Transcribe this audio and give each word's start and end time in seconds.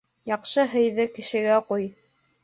Яҡшы 0.29 0.63
һыйҙы 0.71 1.05
кешегә 1.17 1.59
ҡуй 1.67 1.85